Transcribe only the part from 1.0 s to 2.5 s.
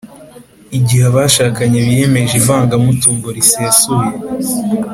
abashakanye biyemeje